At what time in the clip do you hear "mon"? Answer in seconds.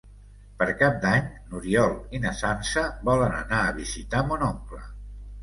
4.33-4.49